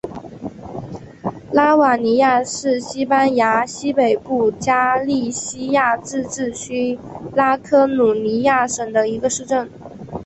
[1.51, 6.97] 拉瓦尼亚是西班牙西北部加利西亚自治区
[7.35, 9.69] 拉科鲁尼亚省的一个市镇。